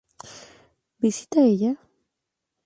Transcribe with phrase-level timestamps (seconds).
[1.03, 1.73] ¿Visita ella?